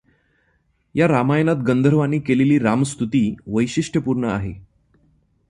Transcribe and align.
या 0.95 1.07
रामायणात 1.07 1.55
गंधर्वाने 1.55 2.19
केलेली 2.19 2.59
रामस्तुती 2.59 3.35
वैशिष्टपूर्ण 3.47 4.25
आहे. 4.25 4.53